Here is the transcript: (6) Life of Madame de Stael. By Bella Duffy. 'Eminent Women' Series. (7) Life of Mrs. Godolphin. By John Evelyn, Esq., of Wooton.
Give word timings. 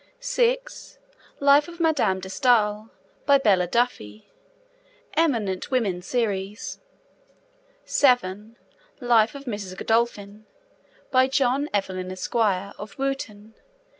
(6) 0.19 0.97
Life 1.39 1.67
of 1.67 1.79
Madame 1.79 2.19
de 2.21 2.27
Stael. 2.27 2.89
By 3.27 3.37
Bella 3.37 3.67
Duffy. 3.67 4.31
'Eminent 5.13 5.69
Women' 5.69 6.01
Series. 6.01 6.79
(7) 7.85 8.57
Life 8.99 9.35
of 9.35 9.43
Mrs. 9.45 9.77
Godolphin. 9.77 10.47
By 11.11 11.27
John 11.27 11.69
Evelyn, 11.71 12.11
Esq., 12.11 12.33
of 12.33 12.97
Wooton. 12.97 13.53